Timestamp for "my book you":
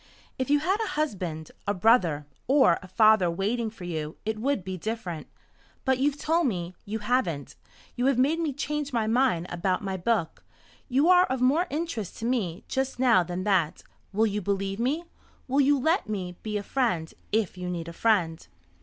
9.83-11.07